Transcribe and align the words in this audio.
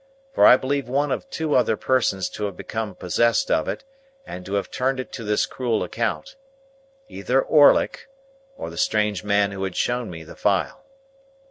For 0.33 0.47
I 0.47 0.57
believed 0.57 0.87
one 0.87 1.11
of 1.11 1.29
two 1.29 1.53
other 1.53 1.77
persons 1.77 2.27
to 2.29 2.45
have 2.45 2.57
become 2.57 2.95
possessed 2.95 3.51
of 3.51 3.67
it, 3.67 3.83
and 4.25 4.43
to 4.47 4.55
have 4.55 4.71
turned 4.71 4.99
it 4.99 5.11
to 5.11 5.23
this 5.23 5.45
cruel 5.45 5.83
account. 5.83 6.37
Either 7.07 7.39
Orlick, 7.39 8.07
or 8.57 8.71
the 8.71 8.77
strange 8.79 9.23
man 9.23 9.51
who 9.51 9.63
had 9.63 9.75
shown 9.75 10.09
me 10.09 10.23
the 10.23 10.35
file. 10.35 10.83